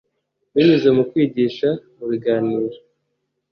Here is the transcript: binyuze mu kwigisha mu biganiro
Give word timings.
binyuze 0.53 0.89
mu 0.97 1.03
kwigisha 1.09 1.69
mu 1.97 2.05
biganiro 2.11 2.77